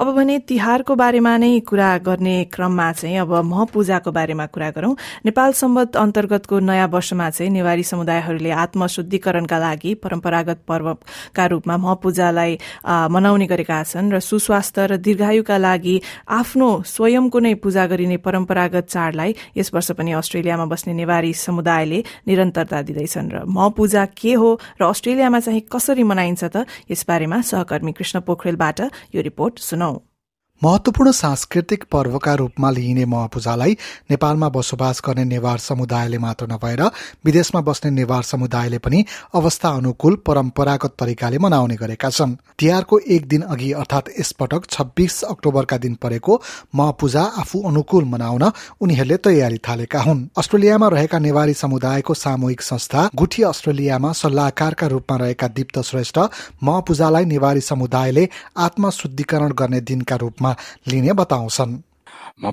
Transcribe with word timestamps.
अब 0.00 0.14
भने 0.14 0.38
तिहारको 0.48 0.94
बारेमा 0.96 1.36
नै 1.38 1.60
कुरा 1.68 1.90
गर्ने 2.06 2.34
क्रममा 2.52 2.90
चाहिँ 2.92 3.18
अब 3.18 3.32
मह 3.44 3.64
पूजाको 3.72 4.10
बारेमा 4.12 4.46
कुरा 4.46 4.70
गरौं। 4.74 4.94
नेपाल 5.24 5.52
सम्बत 5.52 5.96
अन्तर्गतको 5.96 6.58
नयाँ 6.60 6.88
वर्षमा 6.88 7.28
चाहिँ 7.30 7.50
नेवारी 7.52 7.82
समुदायहरूले 7.82 8.50
आत्मशुद्धिकरणका 8.50 9.58
लागि 9.58 9.94
परम्परागत 10.02 10.58
पर्वका 10.68 11.46
रूपमा 11.46 11.76
मह 11.76 11.94
पूजालाई 12.02 12.58
मनाउने 12.84 13.46
गरेका 13.46 13.82
छन् 13.84 14.12
र 14.12 14.20
सुस्वास्थ्य 14.20 14.86
र 14.86 14.96
दीर्घायुका 14.98 15.56
लागि 15.58 15.96
आफ्नो 16.40 16.68
स्वयंको 16.84 17.38
नै 17.38 17.54
पूजा 17.62 17.86
गरिने 17.86 18.16
परम्परागत 18.26 18.90
चाडलाई 18.90 19.34
यस 19.56 19.70
वर्ष 19.74 19.90
पनि 19.98 20.12
अस्ट्रेलियामा 20.18 20.66
बस्ने 20.66 20.92
नेवारी 20.94 21.32
समुदायले 21.38 22.02
निरन्तरता 22.26 22.82
दिँदैछन् 22.82 23.30
र 23.32 23.44
मह 23.46 23.68
पूजा 23.78 24.04
के 24.18 24.32
हो 24.34 24.50
र 24.80 24.82
अस्ट्रेलियामा 24.90 25.40
चाहिँ 25.40 25.62
कसरी 25.70 26.02
मनाइन्छ 26.02 26.44
त 26.44 26.66
यसबारेमा 26.90 27.40
सहकर्मी 27.40 27.92
कृष्ण 27.92 28.20
पोखरेलबाट 28.26 28.80
यो 29.14 29.20
रिपोर्ट 29.22 29.58
सुनौ। 29.60 29.93
महत्वपूर्ण 30.62 31.10
सांस्कृतिक 31.10 31.84
पर्वका 31.92 32.34
रूपमा 32.34 32.70
लिइने 32.70 33.04
महपूजालाई 33.04 33.72
नेपालमा 34.10 34.48
बसोबास 34.48 35.00
गर्ने 35.06 35.24
नेवार 35.24 35.58
समुदायले 35.58 36.18
मात्र 36.18 36.46
नभएर 36.46 36.82
विदेशमा 37.24 37.60
बस्ने 37.60 37.90
नेवार 37.90 38.22
समुदायले 38.22 38.78
पनि 38.78 39.04
अवस्था 39.34 39.68
अनुकूल 39.70 40.16
परम्परागत 40.26 40.94
तरिकाले 41.00 41.38
मनाउने 41.38 41.76
गरेका 41.76 42.10
छन्। 42.10 42.36
तिहारको 42.58 42.98
एक 42.98 43.26
दिन 43.28 43.42
अघि 43.44 43.72
अर्थात 43.72 44.08
यसपटक 44.20 44.66
छब्बीस 44.70 45.22
अक्टोबरका 45.24 45.78
दिन 45.78 45.94
परेको 46.02 46.40
महपूजा 46.74 47.22
आफू 47.42 47.62
अनुकूल 47.68 48.04
मनाउन 48.04 48.50
उनीहरूले 48.80 49.16
तयारी 49.18 49.58
थालेका 49.68 50.02
हुन्। 50.02 50.24
अस्ट्रेलियामा 50.38 50.88
रहेका 50.88 51.18
नेवारी 51.18 51.54
समुदायको 51.54 52.14
सामूहिक 52.14 52.62
संस्था 52.62 53.08
गुठी 53.14 53.42
अस्ट्रेलियामा 53.42 54.12
सल्लाहकारका 54.14 54.86
रूपमा 54.86 55.16
रहेका 55.16 55.48
दीप्त 55.50 55.80
श्रेष्ठ 55.82 56.18
महपूजालाई 56.62 57.24
नेवारी 57.24 57.60
समुदायले 57.62 58.28
आत्मशुद्धिकरण 58.60 59.52
गर्ने 59.52 59.80
दिनका 59.82 60.16
रूपमा 60.16 60.43
लिने 60.88 61.12
बताउँछन्। 61.12 61.72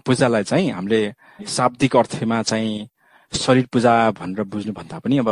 पूजालाई 0.06 0.44
चाहिँ 0.44 0.72
हामीले 0.72 1.02
शाब्दिक 1.48 1.96
अर्थमा 1.98 2.42
चाहिँ 2.44 2.88
शरीर 3.34 3.66
पूजा 3.74 3.94
भनेर 4.12 4.44
बुझ्नु 4.44 4.74
भन्दा 4.74 5.00
पनि 5.00 5.18
अब 5.18 5.30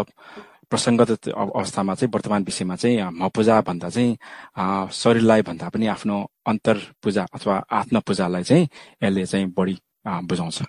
प्रसङ्गत 0.71 1.30
अवस्थामा 1.30 1.93
चाहिँ 1.95 2.11
वर्तमान 2.13 2.43
विषयमा 2.45 2.75
चाहिँ 2.75 3.02
म 3.13 3.30
पूजा 3.35 3.61
भन्दा 3.61 3.89
चाहिँ 3.89 4.89
शरीरलाई 4.93 5.41
भन्दा 5.41 5.69
पनि 5.69 5.85
आफ्नो 5.93 6.17
अन्तर 6.47 6.77
पूजा 7.03 7.25
अथवा 7.33 7.55
आत्म 7.69 7.99
पूजालाई 8.07 8.43
चाहिँ 8.43 8.67
यसले 9.03 9.25
चाहिँ 9.25 9.45
बढी 9.57 9.75
बुझाउँछ। 10.05 10.61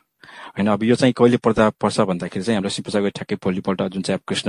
होइन 0.56 0.66
अब 0.68 0.82
यो 0.84 0.94
चाहिँ 0.96 1.12
कहिले 1.16 1.36
पर्दा 1.44 1.68
पर्छ 1.80 2.00
भन्दाखेरि 2.00 2.44
चाहिँ 2.44 2.56
हाम्रो 2.56 2.70
पूजाको 2.84 3.08
ठ्याक्कै 3.16 3.36
भोलिपल्ट 3.44 3.82
जुन 3.92 4.02
चाहिँ 4.02 4.18
अब 4.18 4.24
कृष्ण 4.28 4.48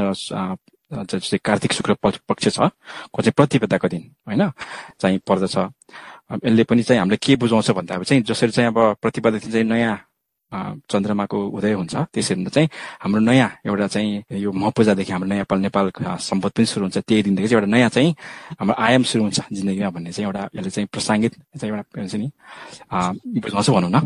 जस्तै 0.92 1.38
कार्तिक 1.40 1.72
शुक्र 1.74 1.94
पक्ष 2.04 2.48
छ 2.48 2.60
को 3.12 3.22
चाहिँ 3.22 3.36
प्रतिपदाको 3.36 3.88
दिन 3.88 4.04
होइन 4.28 4.52
चाहिँ 5.00 5.20
पर्दछ। 5.28 5.56
यसले 6.32 6.64
पनि 6.64 6.84
चाहिँ 6.84 7.00
हामीले 7.00 7.18
के 7.18 7.36
बुझाउँछ 7.36 7.72
भन्दा 7.72 8.04
चाहिँ 8.04 8.24
जसरी 8.24 8.52
चाहिँ 8.52 8.68
अब 8.68 8.80
प्रतिपदा 9.02 9.38
दिन 9.38 9.52
चाहिँ 9.52 9.66
नयाँ 9.66 9.98
चन्द्रमाको 10.52 11.38
उदय 11.58 11.74
हुन्छ। 11.74 11.96
त्यसरी 12.14 12.46
चाहिँ 12.46 12.70
हाम्रो 13.02 13.22
नयाँ 13.24 13.50
एउटा 13.66 13.88
चाहिँ 13.88 14.24
यो 14.36 14.52
महपूजादेखि 14.52 15.12
हाम्रो 15.12 15.30
नयाँ 15.30 15.46
नेपाल 15.48 15.92
सम्पद 16.20 16.52
पनि 16.52 16.66
सुरु 16.66 16.84
हुन्छ। 16.86 16.98
त्यही 17.08 17.24
दिनदेखि 17.24 17.48
चाहिँ 17.48 17.62
एउटा 17.62 17.72
नयाँ 17.72 17.90
चाहिँ 17.90 18.10
हाम्रो 18.60 18.76
आयाम 18.76 19.04
सुरु 19.04 19.24
हुन्छ 19.24 19.40
जिन्दगीमा 19.48 19.90
भन्ने 19.96 20.12
चाहिँ 20.12 20.28
एउटा 20.28 20.42
यसले 20.56 20.70
चाहिँ 20.70 20.88
प्रसाङ्गित 20.92 21.34
चाहिँ 21.60 21.72
एउटा 21.72 22.18
नि 22.18 23.40
बुझाउँछ 23.40 23.70
भनौँ 23.70 23.92
न। 23.92 23.98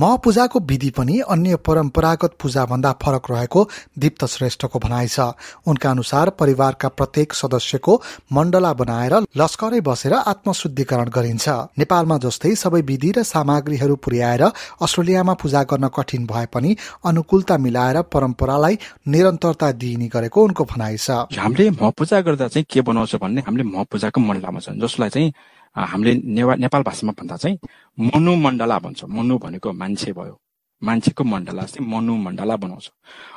महपूजाको 0.00 0.58
विधि 0.60 0.90
पनि 0.92 1.20
अन्य 1.24 1.56
परम्परागत 1.64 2.32
पूजा 2.40 2.64
भन्दा 2.66 2.92
फरक 3.00 3.30
रहेको 3.30 3.60
दीप्त 3.98 4.24
श्रेष्ठको 4.26 4.78
भनाइ 4.78 5.08
छ। 5.08 5.32
उनका 5.66 5.90
अनुसार 5.90 6.30
परिवारका 6.36 6.88
प्रत्येक 6.88 7.32
सदस्यको 7.32 7.92
मण्डला 8.32 8.72
बनाएर 8.72 9.14
लस्करै 9.32 9.80
बसेर 9.80 10.12
आत्मशुद्धिकरण 10.12 11.08
गरिन्छ। 11.08 11.48
नेपालमा 11.80 12.16
जस्तै 12.18 12.54
सबै 12.54 12.80
विधि 12.82 13.10
र 13.16 13.22
सामग्रीहरू 13.24 13.96
पुर्याएर 13.96 14.42
अस्ट्रेलियामा 14.84 15.34
पूजा 15.40 15.62
गर्न 15.64 15.85
कठिन 15.88 16.26
भए 16.26 16.46
पनि 16.52 16.76
अनुकूलता 17.04 17.56
मिलाएर 17.58 18.02
परम्परालाई 18.12 18.78
निरन्तरता 19.08 19.70
दिइने 19.72 20.08
गरेको 20.08 20.44
उनको 20.44 20.64
भनाइ 20.64 20.96
छ। 20.96 21.10
हामीले 21.38 21.70
म 21.70 21.90
पूजा 21.92 22.20
गर्दा 22.20 22.48
चाहिँ 22.48 22.66
के 22.70 22.80
बनाउँछ 22.80 23.14
भन्ने 23.22 23.40
हामीले 23.46 23.64
म 23.64 23.84
पूजाको 23.90 24.20
मण्डलामा 24.20 24.60
छन् 24.60 24.80
जसलाई 24.80 25.10
चाहिँ 25.10 25.32
हामीले 25.76 26.12
नेवा 26.24 26.54
नेपाल 26.56 26.82
भाषामा 26.82 27.12
भन्दा 27.18 27.36
चाहिँ 27.36 27.58
मनु 27.98 28.34
मण्डला 28.36 28.78
भन्छ। 28.78 29.04
मनु 29.04 29.38
भनेको 29.38 29.72
मान्छे 29.72 30.12
भयो। 30.12 30.34
मान्छेको 30.82 31.24
मण्डला 31.24 31.62
चाहिँ 31.62 31.88
मनु 31.88 32.16
मण्डला 32.16 32.56
बनाउँछ। 32.56 32.90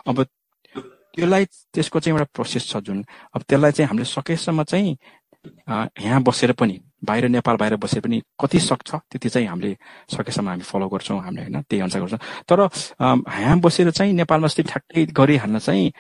अब 0.08 0.24
त्यसलाई 1.16 1.46
त्यसको 1.74 2.00
चाहिँ 2.00 2.14
एउटा 2.16 2.32
प्रोसेस 2.36 2.64
छ 2.70 2.78
जुन। 2.80 3.04
अब 3.36 3.42
त्यसलाई 3.44 3.72
चाहिँ 3.72 3.88
हामीले 3.90 4.06
सकेसम्म 4.06 4.64
चाहिँ 4.64 4.98
यहाँ 5.70 6.22
बसेर 6.24 6.52
पनि 6.54 6.80
बाहिर 7.04 7.28
नेपाल 7.30 7.56
बाहिर 7.56 7.76
बसे 7.84 8.00
पनि 8.00 8.22
कति 8.42 8.60
सक्छ? 8.60 8.96
त्यति 9.12 9.30
चाहिँ 9.30 9.48
हामीले 9.48 9.76
सकेसम्म 10.16 10.50
हामी 10.50 10.64
फलो 10.64 10.88
गर्छौँ 10.90 11.20
हामीले 11.24 11.42
होइन 11.44 11.62
त्यही 11.70 11.82
अनुसार 11.82 12.02
गर्छौँ। 12.02 12.20
तर 12.50 12.60
यहाँ 13.40 13.60
बसेर 13.60 13.92
चाहिँ 13.92 14.14
नेपालमा 14.14 14.48
जस्तै 14.48 14.64
ठ्याक्कै 14.64 15.06
गरिहाल्न 15.16 15.60
चाहिँ 15.60 15.92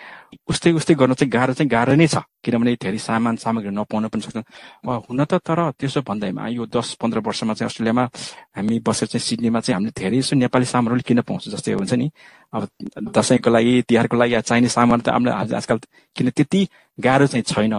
उस्तै 0.49 0.71
उस्तै 0.77 0.93
गर्न 0.95 1.13
चाहिँ 1.13 1.31
गाह्रो 1.31 1.53
चाहिँ 1.53 1.69
गाह्रो 1.69 1.95
नै 1.95 2.07
छ। 2.07 2.21
किनभने 2.43 2.75
धेरै 2.79 2.97
सामान 2.97 3.35
सामग्री 3.35 3.69
नपाउन 3.69 4.07
पनि 4.07 4.21
सक्छ 4.21 4.37
हुन 4.85 5.19
त 5.25 5.33
तर 5.43 5.59
त्यसो 5.75 6.01
भन्दैमा 6.07 6.47
यो 6.55 6.65
दस 6.65 6.95
पन्ध्र 7.01 7.19
वर्षमा 7.19 7.53
चाहिँ 7.53 7.69
अस्ट्रेलियामा 7.69 8.03
हामी 8.55 8.79
बसेर 8.79 9.07
चाहिँ 9.11 9.25
सिडनीमा 9.25 9.59
चाहिँ 9.59 9.75
हामीले 9.75 9.91
धेरै 9.91 10.17
जस्तो 10.21 10.35
नेपाली 10.37 10.65
सामानहरू 10.65 11.03
किन 11.03 11.21
पाउँछ 11.27 11.49
जस्तै 11.49 11.73
हुन्छ 11.75 11.93
नि। 11.93 12.07
अब 12.53 12.61
दसैँको 13.13 13.49
लागि 13.49 13.73
तिहारको 13.89 14.15
लागि 14.17 14.41
चाहिने 14.41 14.69
सामान 14.69 14.99
त 15.01 15.09
हामीले 15.09 15.31
आजकल 15.59 15.77
किन 16.15 16.29
त्यति 16.31 16.61
गाह्रो 16.99 17.27
चाहिँ 17.27 17.43
छैन। 17.43 17.73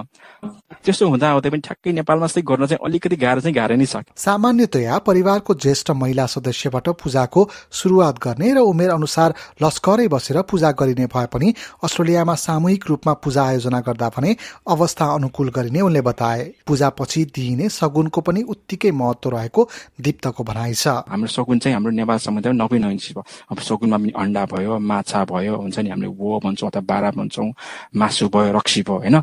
त्यसो 0.85 1.09
हुँदा 1.09 1.29
हुँदै 1.31 1.51
पनि 1.51 1.61
ठ्याक्कै 1.61 1.93
नेपालमा 1.93 2.27
चाहिँ 2.27 2.45
गर्न 2.45 2.67
चाहिँ 2.67 2.81
अलिकति 2.81 3.17
गाह्रो 3.17 3.41
चाहिँ 3.41 3.55
गाह्रो 3.57 3.77
नै 3.77 3.87
छ। 3.87 4.05
सामान्यतया 4.17 4.99
परिवारको 5.05 5.55
ज्येष्ठ 5.55 5.91
महिला 5.93 6.25
सदस्यबाट 6.27 6.89
पूजाको 7.01 7.41
सुरुवात 7.69 8.17
गर्ने 8.17 8.49
र 8.55 8.59
उमेर 8.65 8.91
अनुसार 8.97 9.35
लस्करै 9.61 10.09
बसेर 10.09 10.41
पूजा 10.49 10.71
गरिने 10.73 11.07
भए 11.13 11.27
पनि 11.29 11.49
अस्ट्रेलियामा 11.85 12.35
सामूहिक 12.41 12.85
रूपमा 12.89 13.13
पूजा 13.21 13.45
आयोजना 13.45 13.81
गर्दा 13.81 14.09
भने 14.17 14.37
अवस्था 14.69 15.07
अनुकूल 15.15 15.49
गरिने 15.51 15.81
उनले 15.81 16.01
बताए। 16.01 16.43
पूजा 16.67 16.89
पछि 16.99 17.25
दिइने 17.35 17.69
सगुनको 17.71 18.21
पनि 18.21 18.43
उत्तिकै 18.49 18.91
महत्व 18.91 19.31
रहेको 19.31 19.69
दीप्तको 20.01 20.45
भनाइ 20.45 20.75
छ। 20.75 21.05
हाम्रो 21.09 21.29
सगुन 21.29 21.59
चाहिँ 21.59 21.75
हाम्रो 21.75 21.93
नेपाल 21.93 22.19
समुदाय 22.19 22.53
नब्बे 22.53 22.79
भयो। 22.79 23.23
अब 23.51 23.59
सगुनमा 23.59 23.97
पनि 23.99 24.13
अन्डा 24.17 24.45
भयो 24.47 24.79
माछा 24.81 25.25
भयो 25.25 25.57
हुन्छ 25.57 25.79
नि 25.79 25.91
हामीले 25.91 26.09
वो 26.17 26.41
भन्छौँ 26.41 26.69
अथवा 26.71 26.83
बाह्र 26.83 27.11
भन्छौँ 27.19 27.49
मासु 27.97 28.29
भयो 28.29 28.53
रक्सी 28.57 28.83
भयो 28.83 28.97
होइन? 28.99 29.17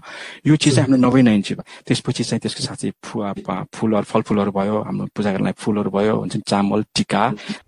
यो 0.47 0.55
चिज 0.55 0.75
चाहिँ 0.75 0.85
हाम्रो 0.85 1.01
नब्बे 1.07 1.21
नइन्ची 1.21 1.53
भयो। 1.55 1.65
त्यसपछि 1.87 2.23
चाहिँ 2.23 2.39
त्यसको 2.41 2.61
साथै 2.67 2.91
फुलहरू 3.73 4.05
फलफुलहरू 4.05 4.51
भयो। 4.51 4.75
हाम्रो 4.87 5.07
पूजा 5.15 5.31
गर्नलाई 5.31 5.55
फुलहरू 5.57 5.89
भयो 5.89 6.15
हुन्छ 6.21 6.35
नि 6.35 6.43
चामल 6.47 6.83
टिका। 6.95 7.23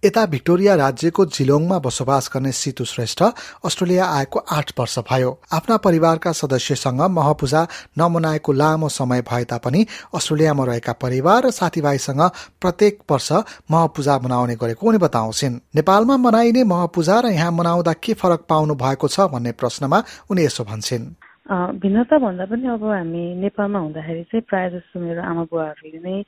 यता 0.05 0.25
भिक्टोरिया 0.25 0.75
राज्यको 0.75 1.25
जिलोङमा 1.25 1.77
बसोबास 1.79 2.29
गर्ने 2.33 2.51
सितु 2.51 2.85
श्रेष्ठ 2.85 3.21
अस्ट्रेलिया 3.65 4.05
आएको 4.05 4.39
आठ 4.39 4.67
वर्ष 4.79 4.99
भयो। 5.09 5.38
आफ्ना 5.53 5.77
परिवारका 5.77 6.31
सदस्यसँग 6.31 7.01
महपूजा 7.01 7.67
नमनाएको 7.97 8.51
लामो 8.51 8.89
समय 8.89 9.21
भए 9.21 9.43
तापनि 9.43 9.85
अस्ट्रेलियामा 10.15 10.63
रहेका 10.63 10.93
परिवार 10.93 11.45
र 11.45 11.51
साथीभाइसँग 11.51 12.21
प्रत्येक 12.61 12.99
वर्ष 13.11 13.31
महपूजा 13.71 14.17
मनाउने 14.19 14.55
गरेको 14.55 14.87
उनी 14.87 14.97
बताउँछिन्। 14.97 15.59
नेपालमा 15.75 16.17
मनाइने 16.17 16.63
महपूजा 16.63 17.19
र 17.19 17.25
यहाँ 17.27 17.51
मनाउँदा 17.51 17.93
के 17.93 18.13
फरक 18.13 18.45
पाउनु 18.49 18.75
भएको 18.75 19.07
छ 19.07 19.19
भन्ने 19.31 19.51
प्रश्नमा 19.51 20.03
उनी 20.29 20.45
यसो 20.45 20.63
भन्छन्। 20.63 21.15
भिन्नता 21.49 22.17
भन्दा 22.21 22.45
पनि 22.45 22.67
अब 22.69 22.83
हामी 22.85 23.23
नेपालमा 23.41 23.79
हुँदाखेरि 23.79 24.23
चाहिँ 24.29 24.43
प्रायः 24.49 24.69
जस्तो 24.69 24.99
मेरो 25.01 25.21
आमा 25.21 25.43
बुवाहरूले 25.49 25.99
नै 26.05 26.21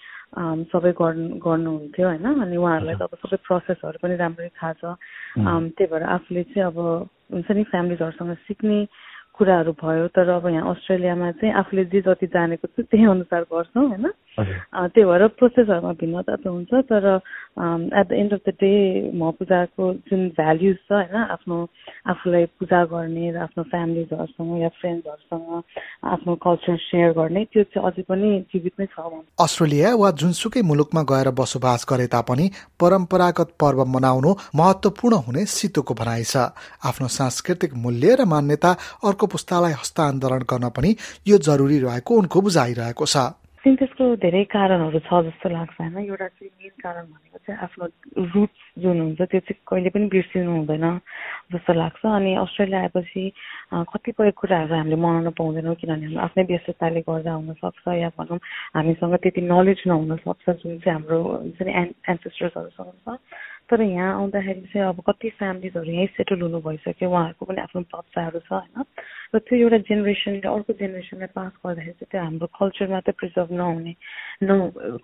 सबै 0.65 0.91
गर्नु 0.97 1.37
गर्नुहुन्थ्यो 1.37 2.07
होइन। 2.09 2.25
अनि 2.25 2.57
उहाँहरूलाई 2.57 2.95
त 2.97 3.05
अब 3.05 3.13
सबै 3.21 3.37
प्रोसेसहरू 3.45 4.01
पनि 4.01 4.15
राम्ररी 4.17 4.49
थाहा 4.57 4.73
छ। 4.73 4.83
त्यही 5.37 5.89
भएर 5.93 6.03
आफूले 6.17 6.43
चाहिँ 6.49 6.65
अब 6.73 6.77
हुन्छ 7.37 7.47
नि 7.53 7.63
फ्यामिलीहरूसँग 7.69 8.33
सिक्ने 8.49 8.79
कुराहरू 9.37 9.71
भयो। 9.77 10.07
तर 10.09 10.29
अब 10.41 10.45
यहाँ 10.49 10.69
अस्ट्रेलियामा 10.73 11.31
चाहिँ 11.37 11.53
आफूले 11.53 11.85
जे 11.93 12.01
जति 12.01 12.27
जानेको 12.33 12.67
छु 12.73 12.81
त्यही 12.81 13.05
अनुसार 13.05 13.41
गर्छौँ 13.45 13.87
होइन। 13.87 14.05
त्यही 14.39 15.03
भएर 15.05 15.27
प्रोसेसहरूमा 15.39 15.91
भिन्नता 16.01 16.35
त 16.35 16.47
हुन्छ 16.47 16.71
तर 16.91 17.05
at 17.99 18.07
the 18.07 18.11
end 18.15 18.33
of 18.33 18.41
the 18.47 18.53
day 18.61 18.71
म 19.11 19.31
पूजाको 19.37 19.83
जुन 20.07 20.21
भ्याल्युज 20.39 20.77
छ 20.87 20.91
होइन 20.91 21.15
आफ्नो 21.35 21.57
आफूलाई 22.13 22.45
पूजा 22.59 22.83
गर्ने 22.93 23.31
र 23.31 23.37
आफ्नो 23.45 23.63
फ्यामिलीजहरूसँग 23.71 24.51
या 24.61 24.69
फ्रेन्ड्सहरूसँग 24.79 25.49
आफ्नो 26.15 26.35
कल्चर 26.45 26.77
सेयर 26.87 27.11
गर्ने 27.19 27.43
त्यो 27.51 27.63
चाहिँ 27.63 27.87
अझै 27.91 28.03
पनि 28.09 28.29
जीवित 28.53 28.79
नै 28.79 28.87
छ 28.95 29.09
अस्ट्रेलिया 29.39 29.95
वा 29.95 30.11
जुनसुकै 30.21 30.61
मुलुकमा 30.71 31.03
गएर 31.11 31.29
बसोबास 31.41 31.85
गरे 31.91 32.07
तापनि 32.15 32.49
परम्परागत 32.79 33.49
पर्व 33.61 33.85
मनाउनु 33.95 34.31
महत्वपूर्ण 34.55 35.15
हुने 35.27 35.45
सितोको 35.57 35.93
भनाइ 35.93 36.23
छ। 36.23 36.37
आफ्नो 36.87 37.07
सांस्कृतिक 37.11 37.73
मूल्य 37.83 38.15
र 38.15 38.25
मान्यता 38.25 38.71
अर्को 39.03 39.27
पुस्तालाई 39.27 39.73
हस्तान्तरण 39.73 40.41
गर्न 40.49 40.69
पनि 40.71 40.95
यो 41.27 41.37
जरुरी 41.47 41.79
रहेको 41.79 42.15
उनको 42.15 42.41
बुझाइरहेको 42.41 43.05
छ। 43.05 43.17
चाहिँ 43.61 43.77
त्यसको 43.77 44.05
धेरै 44.17 44.43
कारणहरू 44.49 44.99
छ 45.05 45.09
जस्तो 45.29 45.49
लाग्छ 45.53 45.75
होइन? 45.77 45.97
एउटा 46.01 46.27
चाहिँ 46.27 46.49
मेन 46.49 46.73
कारण 46.81 47.05
भनेको 47.13 47.37
चाहिँ 47.45 47.59
आफ्नो 47.61 47.85
रुट्स 48.33 48.61
जुन 48.81 48.97
हुन्छ 49.01 49.21
त्यो 49.21 49.39
चाहिँ 49.39 49.61
कहिले 49.69 49.89
पनि 49.93 50.05
बिर्सिनु 50.09 50.51
हुँदैन 50.51 50.85
जस्तो 51.53 51.73
लाग्छ। 51.73 52.01
अनि 52.01 52.31
अस्ट्रेलिया 52.41 52.79
आएपछि 52.81 53.23
कतिपय 53.93 54.31
कुराहरू 54.33 54.73
हामीले 54.75 54.97
मनाउन 54.97 55.29
पाउँदैनौँ 55.37 55.75
किनभने 55.77 56.05
हाम्रो 56.09 56.25
आफ्नै 56.25 56.43
व्यस्तताले 56.49 57.01
गर्दा 57.05 57.33
हुनसक्छ 57.37 57.85
या 58.01 58.09
भनौँ 58.17 58.39
हामीसँग 58.75 59.15
त्यति 59.21 59.41
नलेज 59.45 59.79
नहुनसक्छ 59.87 60.45
जुन 60.57 60.79
चाहिँ 60.81 60.97
हाम्रो 60.97 61.21
जुन 61.61 61.67
एन्सेस्टर्सहरूसँग 61.69 62.93
छ। 63.05 63.17
तर 63.71 63.81
यहाँ 63.81 64.13
आउँदाखेरि 64.13 64.61
चाहिँ 64.67 64.87
अब 64.87 64.99
कति 65.01 65.29
फ्यामिलीजहरू 65.31 65.91
यहीँ 65.91 66.07
सेटल 66.11 66.41
हुनु 66.41 66.59
भइसक्यो 66.59 67.09
उहाँहरूको 67.09 67.45
पनि 67.45 67.61
आफ्नो 67.61 67.81
बच्चाहरू 67.87 68.39
छ 68.41 68.51
होइन? 68.51 68.83
र 69.31 69.39
त्यो 69.39 69.57
एउटा 69.57 69.77
जेनेरेसनले 69.87 70.47
अर्को 70.49 70.73
जेनेरेसनलाई 70.75 71.31
पास 71.31 71.51
गर्दाखेरि 71.63 71.93
चाहिँ 71.93 72.11
त्यो 72.11 72.21
हाम्रो 72.21 72.47
कल्चरमा 72.51 72.99
त 72.99 73.09
प्रिजर्भ 73.15 73.49
नहुने 73.53 73.93
न 74.43 74.49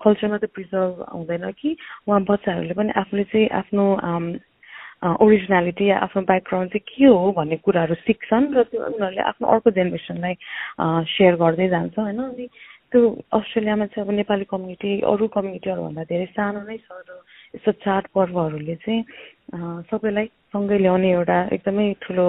कल्चरमा 0.03 0.37
त 0.37 0.45
प्रिजर्भ 0.51 0.93
हुँदैन 1.15 1.51
कि 1.55 1.69
उहाँ 2.07 2.21
बच्चाहरूले 2.27 2.73
पनि 2.75 2.91
आफूले 2.97 3.23
चाहिँ 3.31 3.47
आफ्नो 3.55 3.85
ओरिजिनालिटी 4.97 5.85
या 5.87 5.97
आफ्नो 6.03 6.21
ब्याकग्राउन्ड 6.27 6.71
चाहिँ 6.71 6.85
के 6.89 7.05
हो 7.07 7.31
भन्ने 7.31 7.57
कुराहरू 7.63 7.95
सिक्छन् 8.03 8.51
र 8.51 8.63
त्यो 8.67 8.83
उनीहरूले 8.83 9.21
आफ्नो 9.23 9.47
अर्को 9.47 9.71
जेनेरेसनलाई 9.71 10.35
सेयर 11.07 11.35
गर्दै 11.37 11.67
जान्छ 11.69 11.95
होइन? 11.97 12.19
अनि 12.19 12.47
त्यो 12.91 13.01
अस्ट्रेलियामा 13.31 13.85
चाहिँ 13.85 14.07
अब 14.07 14.13
नेपाली 14.15 14.45
कम्युनिटी 14.49 14.91
अरू 15.05 15.27
कम्युनिटीहरूभन्दा 15.29 16.03
धेरै 16.03 16.27
सानो 16.35 16.61
नै 16.65 16.77
छ 16.77 16.91
र 17.03 17.19
यस्तो 17.55 17.71
चाडपर्वहरूले 17.83 18.75
चाहिँ 18.75 19.01
सबैलाई 19.88 20.25
सँगै 20.53 20.77
ल्याउने 20.77 21.09
एउटा 21.11 21.38
एकदमै 21.55 21.94
ठुलो 22.03 22.27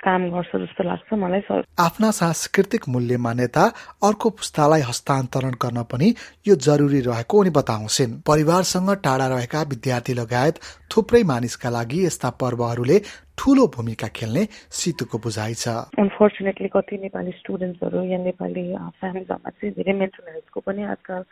काम 0.00 0.22
गर्छ 0.32 0.56
जस्तो 0.56 0.82
लाग्छ 0.84 1.12
मलाई 1.12 1.40
सर। 1.44 1.60
आफ्ना 1.76 2.10
सांस्कृतिक 2.10 2.88
मूल्य 2.88 3.16
मान्यता 3.20 3.64
अर्को 4.08 4.30
पुस्तालाई 4.32 4.80
हस्तान्तरण 4.80 5.54
गर्न 5.60 5.82
पनि 5.92 6.08
यो 6.48 6.54
जरुरी 6.56 7.00
रहेको 7.04 7.40
उनी 7.40 7.50
बताउँछिन्। 7.52 8.16
परिवारसँग 8.24 8.90
टाढा 9.04 9.26
रहेका 9.28 9.62
विद्यार्थी 9.72 10.14
लगायत 10.14 10.60
थुप्रै 10.88 11.22
मानिसका 11.22 11.70
लागि 11.70 12.04
यस्ता 12.06 12.30
पर्वहरूले 12.40 12.98
ठूलो 13.40 13.64
भूमिका 13.72 14.08
खेल्ने 14.12 14.42
सितुको 14.68 15.16
बुझाइ 15.24 15.54
छ। 15.56 15.68
अनफोर्चुनेटली 15.96 16.68
कति 16.76 16.96
नेपाली 17.08 17.32
स्टुडेन्ट्सहरू 17.40 18.00
या 18.12 18.18
नेपाली 18.20 18.64
फ्यामिलीमा 19.00 19.48
चाहिँ 19.48 19.72
धेरै 19.80 19.92
मेन्टल 19.96 20.24
हेल्थको 20.28 20.60
पनि 20.60 20.82
आजकल 20.92 21.24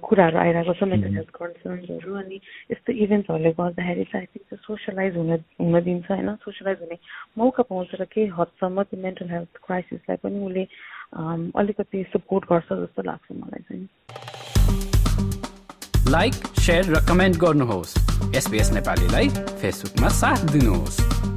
कुराहरू 0.00 0.38
आइरहेको 0.38 0.72
छ 0.72 0.82
मेन्टल 0.88 1.12
हेल्थ 1.12 1.30
कन्सर्न्सहरू 1.36 2.12
अनि 2.22 2.36
यस्तो 2.72 2.92
इभेन्ट्सहरूले 3.04 3.52
गर्दाखेरि 3.60 4.04
चाहिँ 4.12 4.24
आई 4.24 4.28
थिङ्क 4.32 4.48
सोसियलाइज 4.64 5.12
हुन 5.16 5.30
हुन 5.60 5.76
दिन्छ 5.84 6.08
होइन? 6.08 6.30
सोसियलाइज 6.40 6.78
हुने 6.82 6.96
मौका 7.36 7.62
पाउँछ 7.68 7.90
र 8.00 8.04
केही 8.08 8.32
हदसम्म 8.38 8.82
त्यो 8.88 9.02
मेन्टल 9.02 9.28
हेल्थ 9.36 9.52
क्राइसिसलाई 9.66 10.16
पनि 10.24 10.38
उसले 10.48 10.64
अलिकति 11.60 11.98
सपोर्ट 12.16 12.42
गर्छ 12.48 12.68
जस्तो 12.72 13.02
लाग्छ 13.10 13.26
मलाई 13.42 13.62
चाहिँ। 13.68 13.86
लाइक 16.16 16.34
सेयर 16.64 16.84
र 16.94 17.04
कमेन्ट 17.10 17.36
गर्नुहोस्। 17.44 17.92
एसपिएस 18.36 18.72
नेपालीलाई 18.72 19.28
फेसबुकमा 19.60 20.08
साथ 20.22 20.40
दिनुहोस्। 20.52 21.31